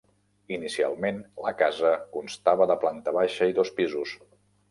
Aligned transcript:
Inicialment 0.55 1.19
la 1.47 1.51
casa 1.59 1.91
constava 2.15 2.67
de 2.73 2.79
planta 2.85 3.13
baixa 3.21 3.49
i 3.53 3.57
dos 3.61 3.73
pisos. 3.81 4.15